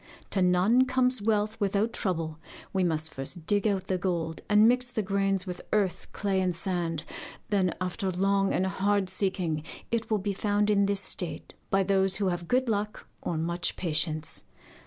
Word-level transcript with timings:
To 0.31 0.41
none 0.41 0.85
comes 0.87 1.21
wealth 1.21 1.59
without 1.59 1.93
trouble: 1.93 2.39
we 2.73 2.83
must 2.83 3.13
first 3.13 3.45
dig 3.45 3.67
out 3.67 3.83
the 3.83 3.99
gold 3.99 4.41
and 4.49 4.67
mix 4.67 4.91
the 4.91 5.03
grains 5.03 5.45
with 5.45 5.61
earth, 5.71 6.07
clay, 6.11 6.41
and 6.41 6.55
sand. 6.55 7.03
Then, 7.49 7.75
after 7.79 8.09
long 8.09 8.51
and 8.51 8.65
hard 8.65 9.09
seeking, 9.09 9.61
it 9.91 10.09
will 10.09 10.17
be 10.17 10.33
found 10.33 10.71
in 10.71 10.87
this 10.87 11.01
state, 11.01 11.53
by 11.69 11.83
those 11.83 12.15
who 12.15 12.29
have 12.29 12.47
good 12.47 12.67
luck 12.67 13.05
or 13.21 13.37
much 13.37 13.75
patience. 13.75 14.45